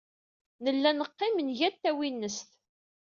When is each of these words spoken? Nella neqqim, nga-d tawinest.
Nella 0.63 0.91
neqqim, 0.91 1.35
nga-d 1.47 1.75
tawinest. 1.81 2.49